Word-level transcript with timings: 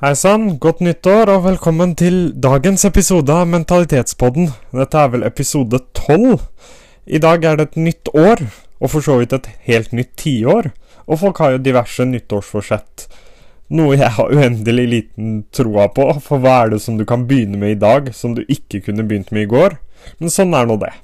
Hei 0.00 0.14
sann, 0.16 0.54
godt 0.56 0.78
nyttår 0.80 1.28
og 1.28 1.42
velkommen 1.44 1.90
til 1.92 2.30
dagens 2.40 2.86
episode 2.88 3.34
av 3.36 3.50
Mentalitetspodden. 3.52 4.46
Dette 4.72 4.96
er 4.96 5.10
vel 5.12 5.26
episode 5.28 5.76
tolv. 5.92 6.46
I 7.04 7.18
dag 7.20 7.42
er 7.44 7.58
det 7.58 7.66
et 7.66 7.76
nytt 7.76 8.08
år, 8.16 8.40
og 8.80 8.92
for 8.94 9.04
så 9.04 9.18
vidt 9.20 9.34
et 9.36 9.50
helt 9.66 9.92
nytt 9.92 10.14
tiår. 10.22 10.70
Og 11.04 11.20
folk 11.20 11.42
har 11.44 11.52
jo 11.52 11.60
diverse 11.66 12.06
nyttårsforsett. 12.08 13.04
Noe 13.76 13.98
jeg 14.00 14.08
har 14.16 14.32
uendelig 14.32 14.86
liten 14.94 15.34
troa 15.52 15.90
på, 15.92 16.08
for 16.24 16.40
hva 16.40 16.54
er 16.62 16.72
det 16.72 16.80
som 16.80 16.96
du 16.96 17.04
kan 17.04 17.28
begynne 17.28 17.60
med 17.60 17.74
i 17.74 17.80
dag 17.82 18.08
som 18.16 18.32
du 18.32 18.40
ikke 18.48 18.80
kunne 18.88 19.04
begynt 19.04 19.28
med 19.36 19.50
i 19.50 19.52
går? 19.52 19.76
Men 20.16 20.32
sånn 20.32 20.56
er 20.56 20.64
nå 20.64 20.78
det. 20.80 20.94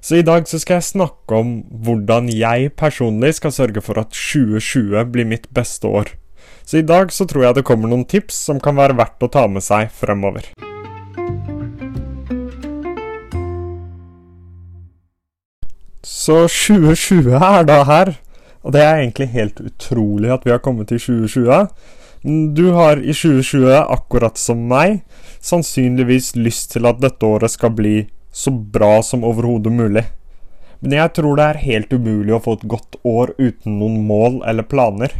Så 0.00 0.16
i 0.16 0.24
dag 0.24 0.48
så 0.48 0.56
skal 0.64 0.80
jeg 0.80 0.88
snakke 0.94 1.44
om 1.44 1.52
hvordan 1.84 2.32
jeg 2.32 2.72
personlig 2.72 3.34
skal 3.36 3.52
sørge 3.52 3.84
for 3.84 4.00
at 4.00 4.16
2020 4.16 5.12
blir 5.12 5.28
mitt 5.28 5.44
beste 5.52 5.92
år. 5.92 6.16
Så 6.64 6.80
i 6.80 6.86
dag 6.86 7.12
så 7.12 7.26
tror 7.26 7.46
jeg 7.46 7.58
det 7.58 7.66
kommer 7.66 7.90
noen 7.90 8.06
tips 8.08 8.36
som 8.46 8.60
kan 8.62 8.78
være 8.78 8.98
verdt 8.98 9.26
å 9.26 9.30
ta 9.32 9.46
med 9.50 9.64
seg 9.66 9.90
fremover. 9.90 10.52
Så 16.06 16.44
2020 16.46 17.32
er 17.36 17.64
da 17.68 17.80
her, 17.88 18.12
og 18.62 18.74
det 18.76 18.84
er 18.84 19.00
egentlig 19.00 19.30
helt 19.32 19.60
utrolig 19.64 20.30
at 20.34 20.46
vi 20.46 20.52
har 20.52 20.62
kommet 20.62 20.90
til 20.92 21.00
2020. 21.00 21.68
Du 22.56 22.66
har 22.76 23.00
i 23.00 23.14
2020, 23.16 23.72
akkurat 23.80 24.36
som 24.36 24.66
meg, 24.68 25.00
sannsynligvis 25.40 26.34
lyst 26.36 26.74
til 26.74 26.88
at 26.88 27.00
dette 27.00 27.24
året 27.24 27.54
skal 27.54 27.72
bli 27.72 27.94
så 28.32 28.52
bra 28.52 28.98
som 29.02 29.24
overhodet 29.24 29.72
mulig. 29.72 30.04
Men 30.80 30.98
jeg 30.98 31.14
tror 31.16 31.36
det 31.36 31.46
er 31.46 31.64
helt 31.64 31.92
umulig 31.92 32.36
å 32.36 32.42
få 32.44 32.58
et 32.58 32.68
godt 32.68 33.00
år 33.04 33.34
uten 33.40 33.80
noen 33.80 34.04
mål 34.08 34.40
eller 34.48 34.68
planer. 34.68 35.16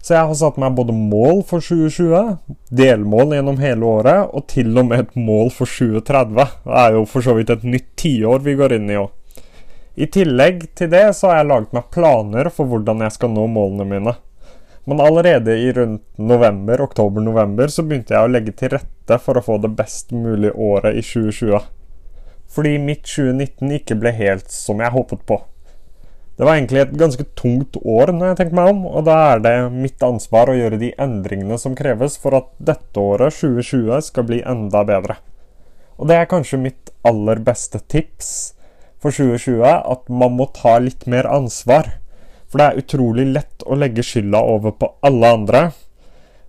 Så 0.00 0.14
jeg 0.14 0.28
har 0.30 0.36
satt 0.38 0.56
meg 0.60 0.76
både 0.78 0.94
mål 0.96 1.42
for 1.48 1.60
2020, 1.60 2.38
delmål 2.72 3.34
gjennom 3.36 3.58
hele 3.60 3.88
året, 3.88 4.30
og 4.32 4.46
til 4.48 4.72
og 4.80 4.88
med 4.88 5.04
et 5.04 5.16
mål 5.20 5.50
for 5.52 5.68
2030. 5.68 6.54
Det 6.64 6.78
er 6.82 6.96
jo 6.96 7.02
for 7.08 7.26
så 7.26 7.34
vidt 7.36 7.52
et 7.52 7.66
nytt 7.68 7.90
tiår 8.00 8.46
vi 8.46 8.56
går 8.56 8.76
inn 8.78 8.88
i 8.88 8.96
òg. 9.00 9.10
I 10.00 10.06
tillegg 10.08 10.70
til 10.78 10.88
det 10.92 11.10
så 11.18 11.28
har 11.28 11.40
jeg 11.40 11.50
laget 11.50 11.74
meg 11.76 11.90
planer 11.92 12.48
for 12.54 12.70
hvordan 12.70 13.04
jeg 13.04 13.16
skal 13.18 13.34
nå 13.34 13.44
målene 13.52 13.88
mine. 13.90 14.14
Men 14.88 15.02
allerede 15.04 15.58
i 15.60 15.68
rundt 15.76 16.06
november, 16.16 16.80
oktober-november 16.86 17.68
så 17.68 17.84
begynte 17.84 18.16
jeg 18.16 18.24
å 18.24 18.32
legge 18.32 18.54
til 18.56 18.72
rette 18.78 19.20
for 19.20 19.36
å 19.36 19.44
få 19.44 19.58
det 19.60 19.74
best 19.76 20.14
mulige 20.16 20.56
året 20.56 20.96
i 20.96 21.04
2020 21.04 21.68
fordi 22.50 22.78
mitt 22.82 23.04
2019 23.06 23.76
ikke 23.78 23.96
ble 24.00 24.12
helt 24.16 24.50
som 24.50 24.80
jeg 24.82 24.94
håpet 24.94 25.22
på. 25.28 25.38
Det 26.40 26.46
var 26.48 26.56
egentlig 26.56 26.80
et 26.80 26.92
ganske 26.96 27.24
tungt 27.36 27.76
år, 27.84 28.14
når 28.16 28.30
jeg 28.30 28.36
tenker 28.38 28.56
meg 28.56 28.68
om, 28.72 28.78
og 28.88 29.02
da 29.04 29.14
er 29.34 29.42
det 29.44 29.50
mitt 29.74 30.00
ansvar 30.00 30.48
å 30.48 30.54
gjøre 30.56 30.78
de 30.80 30.88
endringene 30.96 31.58
som 31.60 31.74
kreves 31.76 32.14
for 32.22 32.32
at 32.38 32.46
dette 32.56 32.96
året, 32.96 33.36
2020, 33.36 33.98
skal 34.06 34.24
bli 34.24 34.38
enda 34.48 34.80
bedre. 34.88 35.18
Og 36.00 36.08
det 36.08 36.16
er 36.16 36.30
kanskje 36.30 36.62
mitt 36.62 36.94
aller 37.04 37.42
beste 37.44 37.82
tips 37.92 38.30
for 39.04 39.12
2020, 39.12 39.60
at 39.68 40.08
man 40.08 40.38
må 40.38 40.48
ta 40.56 40.78
litt 40.80 41.04
mer 41.04 41.28
ansvar. 41.28 41.98
For 42.48 42.56
det 42.56 42.70
er 42.70 42.80
utrolig 42.86 43.28
lett 43.34 43.68
å 43.68 43.76
legge 43.76 44.00
skylda 44.00 44.40
over 44.40 44.72
på 44.80 44.94
alle 45.04 45.36
andre, 45.36 45.62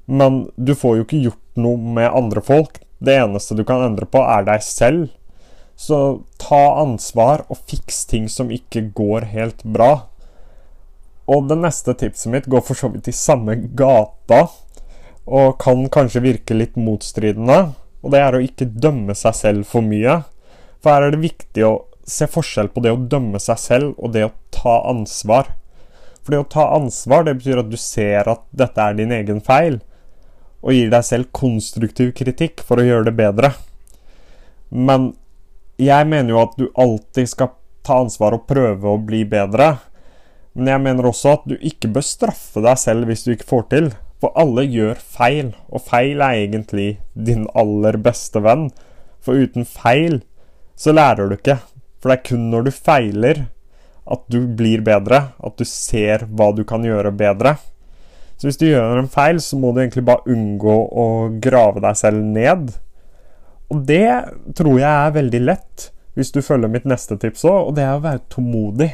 men 0.08 0.46
du 0.56 0.72
får 0.72 1.02
jo 1.02 1.10
ikke 1.10 1.24
gjort 1.26 1.60
noe 1.68 1.96
med 2.00 2.08
andre 2.08 2.40
folk. 2.40 2.80
Det 3.04 3.20
eneste 3.26 3.60
du 3.60 3.68
kan 3.68 3.84
endre 3.84 4.08
på, 4.08 4.24
er 4.24 4.48
deg 4.48 4.64
selv. 4.64 5.12
Så 5.82 5.98
ta 6.38 6.62
ansvar 6.84 7.48
og 7.50 7.58
fiks 7.70 8.04
ting 8.06 8.28
som 8.30 8.52
ikke 8.54 8.92
går 8.94 9.26
helt 9.34 9.64
bra. 9.66 10.08
Og 11.32 11.48
det 11.50 11.58
neste 11.62 11.96
tipset 11.98 12.30
mitt 12.30 12.50
går 12.52 12.62
for 12.68 12.78
så 12.78 12.92
vidt 12.94 13.10
i 13.10 13.16
samme 13.16 13.56
gata, 13.78 14.44
og 15.26 15.58
kan 15.62 15.88
kanskje 15.94 16.24
virke 16.26 16.58
litt 16.58 16.78
motstridende. 16.78 17.72
Og 18.02 18.14
det 18.14 18.22
er 18.22 18.36
å 18.36 18.44
ikke 18.44 18.70
dømme 18.84 19.16
seg 19.18 19.38
selv 19.38 19.70
for 19.70 19.86
mye. 19.86 20.22
For 20.82 20.94
her 20.94 21.08
er 21.08 21.16
det 21.16 21.24
viktig 21.24 21.66
å 21.66 21.74
se 22.10 22.28
forskjell 22.30 22.72
på 22.74 22.84
det 22.84 22.94
å 22.94 23.00
dømme 23.14 23.40
seg 23.40 23.60
selv 23.62 23.98
og 23.98 24.14
det 24.16 24.26
å 24.28 24.34
ta 24.54 24.82
ansvar. 24.90 25.54
For 26.22 26.34
det 26.34 26.42
å 26.44 26.50
ta 26.50 26.68
ansvar, 26.76 27.26
det 27.26 27.38
betyr 27.40 27.62
at 27.62 27.72
du 27.72 27.78
ser 27.80 28.30
at 28.30 28.44
dette 28.54 28.82
er 28.82 28.98
din 28.98 29.14
egen 29.16 29.42
feil, 29.46 29.80
og 30.62 30.76
gir 30.78 30.92
deg 30.94 31.06
selv 31.06 31.32
konstruktiv 31.34 32.12
kritikk 32.18 32.62
for 32.66 32.82
å 32.82 32.86
gjøre 32.86 33.10
det 33.10 33.16
bedre. 33.18 33.54
Men 34.70 35.14
jeg 35.88 36.08
mener 36.10 36.34
jo 36.34 36.42
at 36.44 36.58
du 36.60 36.68
alltid 36.80 37.30
skal 37.32 37.54
ta 37.86 38.02
ansvar 38.04 38.36
og 38.38 38.48
prøve 38.50 38.92
å 38.92 39.02
bli 39.02 39.24
bedre. 39.30 39.74
Men 40.54 40.74
jeg 40.74 40.84
mener 40.84 41.08
også 41.08 41.36
at 41.38 41.46
du 41.48 41.56
ikke 41.58 41.92
bør 41.96 42.06
straffe 42.06 42.64
deg 42.64 42.80
selv 42.80 43.10
hvis 43.10 43.26
du 43.26 43.34
ikke 43.34 43.50
får 43.50 43.68
til. 43.72 43.92
For 44.22 44.36
alle 44.38 44.68
gjør 44.68 45.00
feil, 45.02 45.56
og 45.74 45.82
feil 45.88 46.22
er 46.22 46.44
egentlig 46.44 46.90
din 47.16 47.48
aller 47.58 47.98
beste 48.04 48.44
venn. 48.44 48.68
For 49.24 49.38
uten 49.38 49.66
feil 49.66 50.22
så 50.78 50.94
lærer 50.94 51.30
du 51.32 51.38
ikke. 51.40 51.58
For 52.02 52.12
det 52.12 52.20
er 52.20 52.28
kun 52.30 52.46
når 52.52 52.68
du 52.68 52.72
feiler 52.76 53.44
at 54.12 54.24
du 54.34 54.44
blir 54.58 54.82
bedre, 54.86 55.32
at 55.38 55.58
du 55.58 55.66
ser 55.68 56.26
hva 56.30 56.52
du 56.54 56.64
kan 56.68 56.86
gjøre 56.86 57.14
bedre. 57.16 57.56
Så 58.38 58.50
hvis 58.50 58.58
du 58.58 58.66
gjør 58.68 58.98
en 58.98 59.10
feil, 59.10 59.38
så 59.42 59.58
må 59.62 59.72
du 59.72 59.84
egentlig 59.84 60.04
bare 60.08 60.26
unngå 60.34 60.78
å 60.98 61.06
grave 61.42 61.82
deg 61.84 61.98
selv 62.00 62.26
ned. 62.26 62.72
Og 63.72 63.86
det 63.88 64.08
tror 64.58 64.80
jeg 64.82 64.92
er 64.92 65.16
veldig 65.16 65.42
lett 65.48 65.88
hvis 66.20 66.34
du 66.36 66.42
følger 66.44 66.72
mitt 66.72 66.88
neste 66.90 67.16
tips 67.16 67.46
òg, 67.48 67.70
og 67.70 67.76
det 67.78 67.86
er 67.88 67.96
å 67.96 68.04
være 68.04 68.26
tålmodig. 68.34 68.90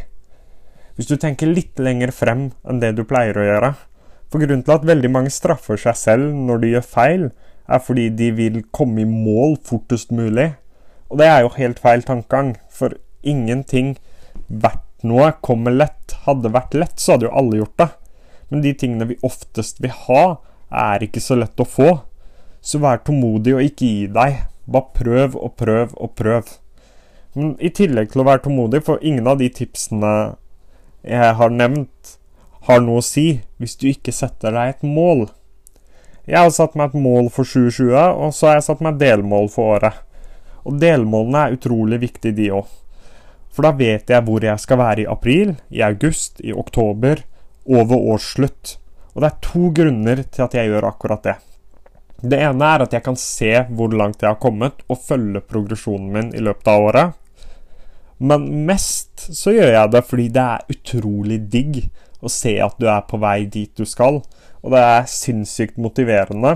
Hvis 0.98 1.10
du 1.10 1.16
tenker 1.18 1.50
litt 1.50 1.80
lenger 1.82 2.14
frem 2.14 2.52
enn 2.68 2.82
det 2.82 2.94
du 2.98 3.04
pleier 3.10 3.38
å 3.38 3.46
gjøre. 3.46 3.72
For 4.30 4.44
grunnen 4.44 4.64
til 4.66 4.76
at 4.76 4.86
veldig 4.86 5.12
mange 5.14 5.34
straffer 5.34 5.80
seg 5.82 5.98
selv 5.98 6.36
når 6.48 6.62
de 6.62 6.72
gjør 6.76 6.86
feil, 6.86 7.28
er 7.68 7.84
fordi 7.84 8.08
de 8.16 8.32
vil 8.38 8.62
komme 8.76 9.04
i 9.04 9.10
mål 9.10 9.58
fortest 9.66 10.14
mulig. 10.16 10.52
Og 11.10 11.22
det 11.22 11.28
er 11.30 11.44
jo 11.44 11.56
helt 11.58 11.80
feil 11.82 12.04
tankegang, 12.06 12.56
for 12.70 12.96
ingenting 13.26 13.96
verdt 14.48 15.06
noe 15.08 15.32
kommer 15.46 15.74
lett. 15.74 16.16
Hadde 16.28 16.52
vært 16.54 16.76
lett, 16.78 17.00
så 17.00 17.16
hadde 17.16 17.30
jo 17.30 17.38
alle 17.40 17.62
gjort 17.62 17.80
det. 17.82 17.90
Men 18.52 18.64
de 18.64 18.74
tingene 18.78 19.10
vi 19.10 19.20
oftest 19.26 19.82
vil 19.84 19.96
ha, 20.08 20.24
er 20.70 21.04
ikke 21.04 21.24
så 21.24 21.38
lett 21.40 21.60
å 21.60 21.68
få. 21.68 21.90
Så 22.62 22.82
vær 22.84 23.02
tålmodig 23.06 23.56
og 23.56 23.66
ikke 23.66 23.90
gi 23.90 24.08
deg. 24.12 24.46
Bare 24.68 24.92
prøv 24.98 25.38
og 25.40 25.56
prøv 25.60 25.96
og 25.96 26.14
prøv. 26.20 26.52
Men 27.38 27.56
i 27.64 27.72
tillegg 27.72 28.12
til 28.12 28.24
å 28.24 28.28
være 28.28 28.44
tålmodig, 28.46 28.84
for 28.84 29.04
ingen 29.06 29.28
av 29.30 29.40
de 29.42 29.50
tipsene 29.54 30.14
jeg 31.08 31.36
har 31.40 31.54
nevnt, 31.54 32.18
har 32.68 32.82
noe 32.84 33.00
å 33.00 33.06
si 33.06 33.40
hvis 33.62 33.78
du 33.80 33.88
ikke 33.92 34.12
setter 34.16 34.56
deg 34.56 34.74
et 34.74 34.84
mål. 34.84 35.28
Jeg 36.28 36.42
har 36.42 36.52
satt 36.52 36.76
meg 36.76 36.92
et 36.92 37.00
mål 37.00 37.30
for 37.32 37.48
2020, 37.48 37.94
og 37.96 38.34
så 38.36 38.50
har 38.50 38.58
jeg 38.58 38.68
satt 38.68 38.84
meg 38.84 39.00
delmål 39.00 39.48
for 39.54 39.78
året. 39.78 40.02
Og 40.68 40.76
delmålene 40.82 41.46
er 41.46 41.56
utrolig 41.56 42.02
viktige, 42.02 42.36
de 42.36 42.50
òg. 42.58 42.68
For 43.56 43.64
da 43.64 43.72
vet 43.74 44.12
jeg 44.12 44.26
hvor 44.28 44.44
jeg 44.44 44.60
skal 44.62 44.82
være 44.82 45.06
i 45.06 45.10
april, 45.10 45.56
i 45.72 45.80
august, 45.86 46.42
i 46.44 46.52
oktober, 46.52 47.24
over 47.66 48.12
årsslutt. 48.14 48.76
Og 49.16 49.24
det 49.24 49.30
er 49.32 49.40
to 49.48 49.72
grunner 49.74 50.26
til 50.28 50.44
at 50.46 50.58
jeg 50.58 50.70
gjør 50.70 50.90
akkurat 50.92 51.24
det. 51.24 51.38
Det 52.22 52.40
ene 52.42 52.66
er 52.74 52.84
at 52.86 52.94
jeg 52.96 53.06
kan 53.06 53.18
se 53.20 53.52
hvor 53.70 53.94
langt 53.94 54.24
jeg 54.24 54.32
har 54.32 54.42
kommet, 54.42 54.82
og 54.90 55.04
følge 55.06 55.44
progresjonen 55.46 56.10
min 56.14 56.32
i 56.34 56.42
løpet 56.42 56.72
av 56.72 56.88
året. 56.90 57.18
Men 58.18 58.48
mest 58.66 59.28
så 59.38 59.54
gjør 59.54 59.76
jeg 59.76 59.94
det 59.94 60.02
fordi 60.08 60.26
det 60.34 60.46
er 60.46 60.74
utrolig 60.74 61.38
digg 61.54 61.84
å 62.26 62.32
se 62.34 62.56
at 62.64 62.80
du 62.82 62.88
er 62.90 63.04
på 63.06 63.20
vei 63.22 63.44
dit 63.46 63.70
du 63.78 63.86
skal. 63.86 64.24
Og 64.66 64.74
det 64.74 64.82
er 64.82 65.12
sinnssykt 65.12 65.78
motiverende. 65.78 66.56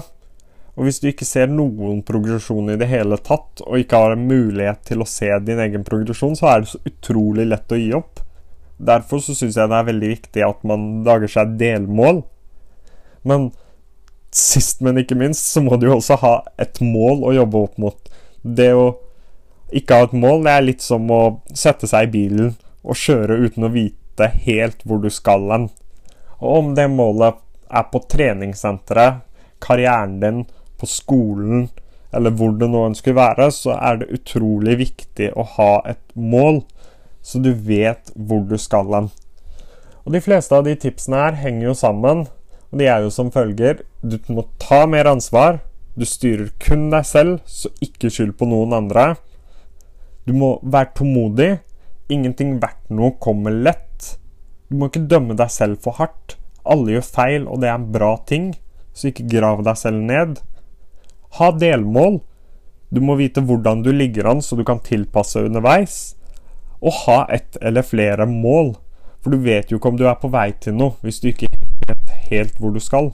Og 0.73 0.87
hvis 0.87 1.01
du 1.03 1.09
ikke 1.11 1.27
ser 1.27 1.51
noen 1.51 1.99
progresjon 2.07 2.71
i 2.73 2.79
det 2.79 2.87
hele 2.89 3.19
tatt, 3.21 3.61
og 3.67 3.77
ikke 3.77 3.99
har 4.01 4.15
en 4.15 4.25
mulighet 4.25 4.81
til 4.87 5.03
å 5.03 5.09
se 5.09 5.29
din 5.45 5.61
egen 5.61 5.85
progresjon, 5.85 6.33
så 6.39 6.49
er 6.49 6.63
det 6.63 6.71
så 6.71 6.81
utrolig 6.87 7.45
lett 7.51 7.75
å 7.75 7.79
gi 7.79 7.91
opp. 7.93 8.23
Derfor 8.81 9.21
så 9.21 9.35
syns 9.37 9.59
jeg 9.59 9.69
det 9.69 9.77
er 9.77 9.89
veldig 9.91 10.11
viktig 10.15 10.45
at 10.47 10.63
man 10.65 11.03
lager 11.05 11.29
seg 11.29 11.53
delmål. 11.59 12.23
Men 13.27 13.51
sist, 14.35 14.81
men 14.81 14.99
ikke 15.01 15.17
minst, 15.19 15.51
så 15.51 15.63
må 15.63 15.77
du 15.77 15.87
jo 15.89 15.97
også 15.97 16.17
ha 16.21 16.33
et 16.61 16.79
mål 16.83 17.25
å 17.27 17.35
jobbe 17.35 17.63
opp 17.65 17.79
mot. 17.81 18.11
Det 18.41 18.71
å 18.75 18.85
ikke 19.75 19.97
ha 19.97 20.07
et 20.07 20.15
mål, 20.17 20.43
det 20.45 20.55
er 20.55 20.67
litt 20.67 20.83
som 20.83 21.07
å 21.11 21.21
sette 21.55 21.87
seg 21.87 22.09
i 22.09 22.13
bilen 22.15 22.55
og 22.81 22.97
kjøre 22.97 23.39
uten 23.45 23.67
å 23.67 23.73
vite 23.73 24.27
helt 24.45 24.81
hvor 24.87 25.01
du 25.03 25.09
skal 25.13 25.47
hen. 25.51 25.69
Og 26.41 26.57
om 26.57 26.73
det 26.75 26.87
målet 26.91 27.39
er 27.71 27.87
på 27.91 28.01
treningssenteret, 28.11 29.21
karrieren 29.61 30.19
din, 30.23 30.43
på 30.81 30.89
skolen, 30.89 31.69
eller 32.11 32.33
hvor 32.35 32.55
det 32.57 32.67
nå 32.67 32.87
ønsker 32.89 33.13
å 33.13 33.19
være, 33.19 33.47
så 33.53 33.75
er 33.77 34.01
det 34.01 34.11
utrolig 34.17 34.79
viktig 34.81 35.29
å 35.37 35.45
ha 35.55 35.71
et 35.87 36.01
mål, 36.17 36.63
så 37.21 37.39
du 37.39 37.51
vet 37.53 38.11
hvor 38.15 38.43
du 38.49 38.57
skal 38.59 38.89
hen. 38.95 39.11
Og 40.01 40.15
de 40.15 40.23
fleste 40.23 40.57
av 40.57 40.65
de 40.65 40.73
tipsene 40.75 41.19
her 41.21 41.37
henger 41.37 41.69
jo 41.69 41.75
sammen 41.77 42.25
og 42.71 42.79
de 42.79 42.87
er 42.87 43.03
jo 43.03 43.11
som 43.11 43.31
følger 43.31 43.83
Du 44.01 44.17
må 44.31 44.47
ta 44.59 44.85
mer 44.87 45.09
ansvar. 45.11 45.59
Du 45.95 46.05
styrer 46.07 46.53
kun 46.63 46.89
deg 46.89 47.05
selv, 47.05 47.41
så 47.45 47.69
ikke 47.83 48.09
skyld 48.09 48.37
på 48.39 48.47
noen 48.47 48.73
andre. 48.73 49.15
Du 50.25 50.31
må 50.33 50.55
være 50.63 50.93
tålmodig. 50.95 51.51
Ingenting 52.11 52.55
verdt 52.63 52.89
noe 52.89 53.17
kommer 53.19 53.51
lett. 53.51 54.15
Du 54.71 54.77
må 54.79 54.87
ikke 54.87 55.03
dømme 55.11 55.35
deg 55.35 55.51
selv 55.51 55.81
for 55.83 55.99
hardt. 55.99 56.37
Alle 56.63 56.95
gjør 56.95 57.07
feil, 57.07 57.47
og 57.47 57.59
det 57.61 57.69
er 57.69 57.79
en 57.79 57.91
bra 57.91 58.15
ting. 58.27 58.53
så 58.93 59.07
ikke 59.07 59.29
grav 59.31 59.61
deg 59.63 59.77
selv 59.79 60.01
ned. 60.03 60.41
Ha 61.39 61.51
delmål. 61.55 62.19
Du 62.91 62.99
må 62.99 63.15
vite 63.15 63.39
hvordan 63.39 63.83
du 63.83 63.91
ligger 63.95 64.27
an, 64.27 64.41
så 64.43 64.55
du 64.55 64.65
kan 64.67 64.83
tilpasse 64.83 65.39
underveis. 65.39 66.15
Og 66.81 66.91
ha 67.05 67.25
ett 67.31 67.57
eller 67.61 67.87
flere 67.87 68.27
mål, 68.27 68.75
for 69.23 69.31
du 69.31 69.37
vet 69.37 69.71
jo 69.71 69.79
ikke 69.79 69.93
om 69.93 69.99
du 69.99 70.07
er 70.09 70.19
på 70.19 70.31
vei 70.33 70.49
til 70.59 70.75
noe 70.75 70.97
hvis 71.05 71.21
du 71.23 71.29
ikke 71.31 71.47
helt 72.31 72.57
hvor 72.59 72.73
du 72.73 72.81
skal. 72.83 73.11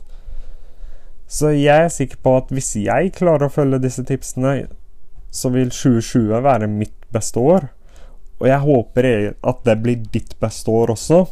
Så 1.28 1.52
jeg 1.52 1.90
er 1.90 1.92
sikker 1.92 2.22
på 2.24 2.38
at 2.40 2.52
hvis 2.56 2.72
jeg 2.80 3.12
klarer 3.18 3.50
å 3.50 3.54
følge 3.54 3.82
disse 3.84 4.06
tipsene, 4.08 4.70
så 5.32 5.52
vil 5.52 5.74
2020 5.74 6.40
være 6.46 6.70
mitt 6.72 6.96
beste 7.14 7.42
år. 7.42 7.68
Og 8.40 8.48
jeg 8.48 8.64
håper 8.64 9.10
at 9.36 9.64
det 9.66 9.76
blir 9.84 10.06
ditt 10.14 10.38
beste 10.40 10.72
år 10.72 10.94
også. 10.94 11.26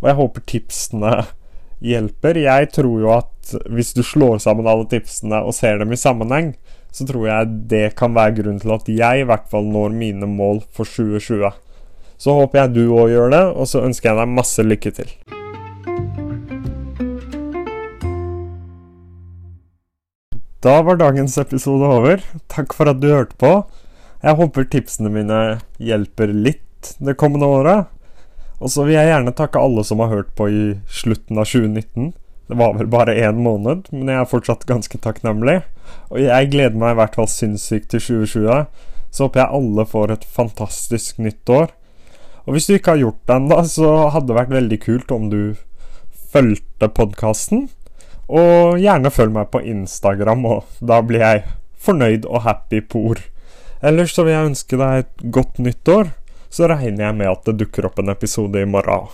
Og 0.00 0.08
jeg 0.08 0.18
håper 0.20 0.46
tipsene 0.48 1.12
hjelper. 1.92 2.40
Jeg 2.46 2.70
tror 2.72 2.96
jo 3.02 3.12
at 3.18 3.54
hvis 3.68 3.92
du 3.92 4.00
slår 4.06 4.40
sammen 4.40 4.68
alle 4.70 4.88
tipsene 4.88 5.42
og 5.44 5.56
ser 5.56 5.82
dem 5.82 5.92
i 5.92 6.00
sammenheng, 6.00 6.54
så 6.94 7.04
tror 7.08 7.26
jeg 7.26 7.54
det 7.70 7.86
kan 7.98 8.14
være 8.14 8.38
grunnen 8.38 8.62
til 8.62 8.72
at 8.76 8.88
jeg 8.88 9.22
i 9.22 9.28
hvert 9.28 9.48
fall 9.50 9.66
når 9.66 9.96
mine 9.98 10.30
mål 10.30 10.62
for 10.72 10.86
2020. 10.86 11.50
Så 12.16 12.36
håper 12.38 12.62
jeg 12.62 12.76
du 12.76 12.84
òg 12.94 13.10
gjør 13.10 13.34
det, 13.34 13.46
og 13.58 13.66
så 13.68 13.82
ønsker 13.84 14.12
jeg 14.12 14.22
deg 14.22 14.36
masse 14.38 14.64
lykke 14.64 14.94
til. 15.02 15.10
Da 20.64 20.78
var 20.82 20.96
dagens 20.96 21.34
episode 21.36 21.84
over. 21.84 22.22
Takk 22.48 22.72
for 22.72 22.88
at 22.88 23.02
du 23.02 23.10
hørte 23.10 23.36
på. 23.36 23.50
Jeg 24.24 24.38
håper 24.38 24.64
tipsene 24.72 25.10
mine 25.12 25.40
hjelper 25.76 26.32
litt 26.32 26.94
det 27.04 27.18
kommende 27.20 27.50
året. 27.52 27.90
Og 28.64 28.72
så 28.72 28.86
vil 28.86 28.96
jeg 28.96 29.10
gjerne 29.10 29.34
takke 29.36 29.60
alle 29.60 29.84
som 29.84 30.00
har 30.00 30.08
hørt 30.08 30.30
på 30.38 30.46
i 30.48 30.62
slutten 30.88 31.36
av 31.42 31.50
2019. 31.50 32.14
Det 32.48 32.56
var 32.56 32.72
vel 32.78 32.88
bare 32.88 33.12
én 33.12 33.44
måned, 33.44 33.90
men 33.92 34.08
jeg 34.08 34.22
er 34.22 34.32
fortsatt 34.32 34.64
ganske 34.70 35.02
takknemlig. 35.04 35.58
Og 36.08 36.24
jeg 36.24 36.50
gleder 36.56 36.80
meg 36.80 36.96
i 36.96 37.00
hvert 37.02 37.20
fall 37.20 37.28
sinnssykt 37.28 37.92
til 37.92 38.06
2020. 38.24 38.64
Så 39.12 39.28
håper 39.28 39.44
jeg 39.44 39.60
alle 39.60 39.88
får 39.92 40.16
et 40.16 40.28
fantastisk 40.40 41.20
nytt 41.20 41.52
år. 41.52 41.76
Og 42.48 42.56
hvis 42.56 42.70
du 42.70 42.78
ikke 42.78 42.96
har 42.96 43.04
gjort 43.04 43.20
det 43.28 43.36
ennå, 43.36 43.60
så 43.68 43.94
hadde 44.16 44.32
det 44.32 44.40
vært 44.40 44.56
veldig 44.56 44.82
kult 44.88 45.12
om 45.12 45.28
du 45.28 45.40
fulgte 46.32 46.88
podkasten. 46.88 47.68
Og 48.28 48.78
gjerne 48.80 49.12
følg 49.12 49.34
meg 49.34 49.50
på 49.52 49.60
Instagram, 49.60 50.46
og 50.48 50.78
da 50.80 51.00
blir 51.04 51.24
jeg 51.24 51.44
fornøyd 51.84 52.24
og 52.24 52.44
happy 52.46 52.80
på 52.80 53.02
ord. 53.10 53.24
Ellers 53.84 54.14
så 54.16 54.24
vil 54.24 54.36
jeg 54.36 54.52
ønske 54.52 54.78
deg 54.80 55.02
et 55.02 55.26
godt 55.34 55.60
nyttår. 55.60 56.14
Så 56.48 56.68
regner 56.70 57.08
jeg 57.08 57.18
med 57.18 57.28
at 57.28 57.44
det 57.48 57.58
dukker 57.60 57.88
opp 57.88 57.98
en 58.00 58.12
episode 58.14 58.62
i 58.62 58.68
morgen. 58.68 59.10